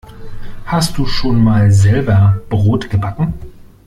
Hast 0.65 0.97
du 0.97 1.05
schon 1.05 1.37
mal 1.43 1.71
selber 1.71 2.41
Brot 2.49 2.89
gebacken? 2.89 3.35